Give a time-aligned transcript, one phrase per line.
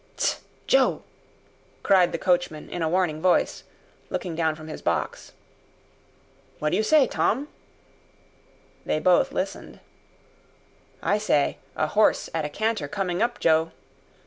[0.17, 0.39] "Tst!
[0.65, 1.03] Joe!"
[1.83, 3.63] cried the coachman in a warning voice,
[4.09, 5.31] looking down from his box.
[6.57, 7.49] "What do you say, Tom?"
[8.83, 9.79] They both listened.
[11.03, 13.73] "I say a horse at a canter coming up, Joe."